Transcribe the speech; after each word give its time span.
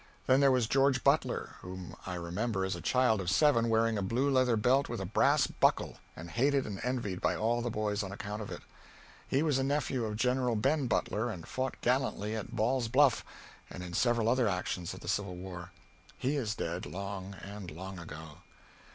Then 0.25 0.39
there 0.39 0.49
was 0.51 0.65
George 0.65 1.03
Butler, 1.03 1.57
whom 1.61 1.95
I 2.07 2.15
remember 2.15 2.65
as 2.65 2.75
a 2.75 2.81
child 2.81 3.21
of 3.21 3.29
seven 3.29 3.69
wearing 3.69 3.99
a 3.99 4.01
blue 4.01 4.31
leather 4.31 4.57
belt 4.57 4.89
with 4.89 4.99
a 4.99 5.05
brass 5.05 5.45
buckle, 5.45 5.97
and 6.15 6.31
hated 6.31 6.65
and 6.65 6.81
envied 6.83 7.21
by 7.21 7.35
all 7.35 7.61
the 7.61 7.69
boys 7.69 8.01
on 8.01 8.11
account 8.11 8.41
of 8.41 8.49
it. 8.49 8.61
He 9.27 9.43
was 9.43 9.59
a 9.59 9.63
nephew 9.63 10.05
of 10.05 10.15
General 10.15 10.55
Ben 10.55 10.87
Butler 10.87 11.29
and 11.29 11.47
fought 11.47 11.79
gallantly 11.81 12.35
at 12.35 12.55
Ball's 12.55 12.87
Bluff 12.87 13.23
and 13.69 13.83
in 13.83 13.93
several 13.93 14.27
other 14.27 14.47
actions 14.49 14.91
of 14.95 15.01
the 15.01 15.07
Civil 15.07 15.35
War. 15.35 15.71
He 16.17 16.35
is 16.35 16.55
dead, 16.55 16.87
long 16.87 17.35
and 17.39 17.69
long 17.69 17.99
ago. 17.99 18.37